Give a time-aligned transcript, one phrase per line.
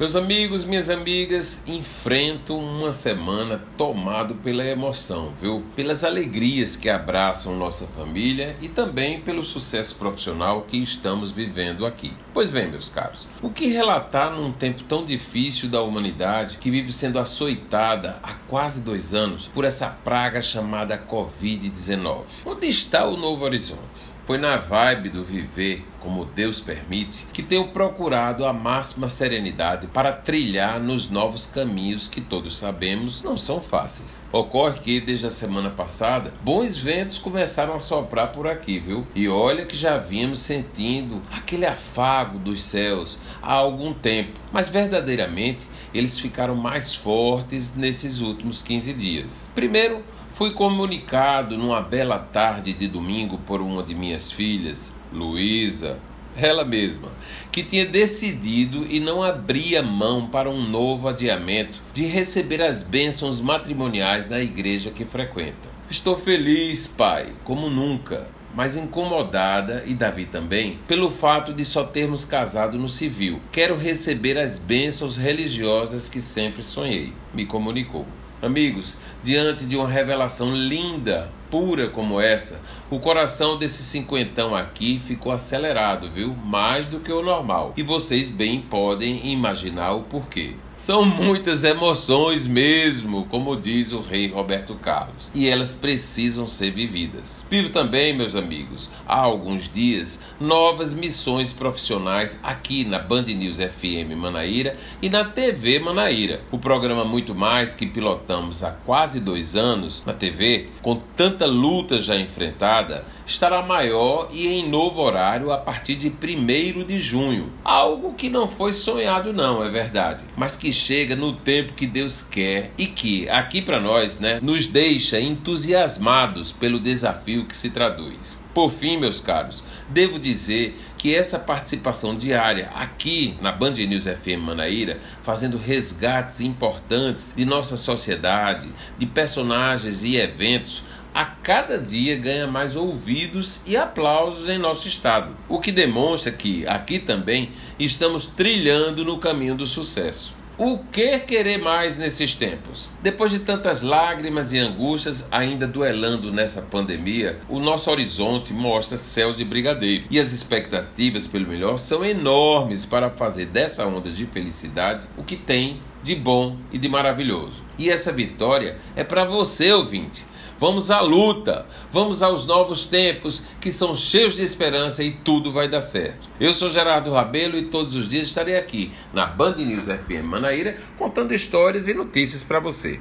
[0.00, 5.62] Meus amigos, minhas amigas, enfrento uma semana tomado pela emoção, viu?
[5.76, 12.14] Pelas alegrias que abraçam nossa família e também pelo sucesso profissional que estamos vivendo aqui.
[12.32, 16.94] Pois bem, meus caros, o que relatar num tempo tão difícil da humanidade que vive
[16.94, 22.22] sendo açoitada há quase dois anos por essa praga chamada Covid-19?
[22.46, 24.18] Onde está o Novo Horizonte?
[24.26, 30.12] Foi na vibe do viver como Deus permite que tenho procurado a máxima serenidade para
[30.12, 34.24] trilhar nos novos caminhos que todos sabemos não são fáceis.
[34.32, 39.06] Ocorre que desde a semana passada, bons ventos começaram a soprar por aqui, viu?
[39.14, 45.66] E olha que já vínhamos sentindo aquele afago dos céus há algum tempo, mas verdadeiramente
[45.92, 49.50] eles ficaram mais fortes nesses últimos 15 dias.
[49.54, 50.02] Primeiro,
[50.32, 55.98] Fui comunicado numa bela tarde de domingo por uma de minhas filhas, Luísa,
[56.36, 57.10] ela mesma,
[57.52, 63.40] que tinha decidido e não abria mão para um novo adiamento de receber as bênçãos
[63.40, 65.68] matrimoniais na igreja que frequenta.
[65.90, 72.24] Estou feliz, pai, como nunca, mas incomodada, e Davi também, pelo fato de só termos
[72.24, 73.40] casado no civil.
[73.52, 78.06] Quero receber as bênçãos religiosas que sempre sonhei, me comunicou.
[78.42, 85.32] Amigos, diante de uma revelação linda, pura como essa, o coração desse cinquentão aqui ficou
[85.32, 86.34] acelerado, viu?
[86.34, 87.74] Mais do que o normal.
[87.76, 90.54] E vocês bem podem imaginar o porquê.
[90.80, 97.44] São muitas emoções mesmo, como diz o rei Roberto Carlos, e elas precisam ser vividas.
[97.50, 104.16] Vivo também, meus amigos, há alguns dias, novas missões profissionais aqui na Band News FM
[104.16, 106.40] Manaíra e na TV Manaíra.
[106.50, 111.98] O programa Muito Mais, que pilotamos há quase dois anos na TV, com tanta luta
[112.00, 117.52] já enfrentada, estará maior e em novo horário a partir de 1 de junho.
[117.64, 122.22] Algo que não foi sonhado, não, é verdade, mas que chega no tempo que Deus
[122.22, 128.40] quer e que, aqui para nós, né, nos deixa entusiasmados pelo desafio que se traduz.
[128.52, 134.42] Por fim, meus caros, devo dizer que essa participação diária aqui na Band News FM
[134.42, 138.68] Manaíra, fazendo resgates importantes de nossa sociedade,
[138.98, 140.82] de personagens e eventos,
[141.14, 146.66] a cada dia ganha mais ouvidos e aplausos em nosso estado, o que demonstra que
[146.66, 150.40] aqui também estamos trilhando no caminho do sucesso.
[150.62, 152.90] O que querer mais nesses tempos?
[153.02, 159.38] Depois de tantas lágrimas e angústias ainda duelando nessa pandemia, o nosso horizonte mostra céus
[159.38, 165.06] de brigadeiro e as expectativas pelo melhor são enormes para fazer dessa onda de felicidade
[165.16, 167.64] o que tem de bom e de maravilhoso.
[167.78, 170.26] E essa vitória é para você, ouvinte
[170.60, 175.66] Vamos à luta, vamos aos novos tempos que são cheios de esperança e tudo vai
[175.66, 176.28] dar certo.
[176.38, 180.76] Eu sou Gerardo Rabelo e todos os dias estarei aqui na Band News FM Manaíra
[180.98, 183.00] contando histórias e notícias para você.